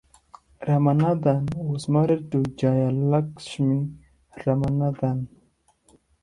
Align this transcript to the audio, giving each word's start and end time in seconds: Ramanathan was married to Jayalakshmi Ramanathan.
Ramanathan 0.67 1.53
was 1.55 1.87
married 1.87 2.31
to 2.31 2.41
Jayalakshmi 2.41 3.97
Ramanathan. 4.39 5.27